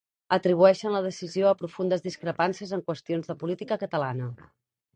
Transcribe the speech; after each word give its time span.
Atribueixen 0.35 0.95
la 0.95 1.01
decisió 1.07 1.49
a 1.49 1.59
profundes 1.59 2.03
discrepàncies 2.07 2.73
en 2.79 2.83
qüestions 2.89 3.33
de 3.33 3.39
política 3.45 3.79
catalana. 3.87 4.35